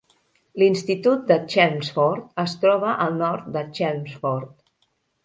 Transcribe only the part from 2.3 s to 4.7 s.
es troba al nord de Chelmsford.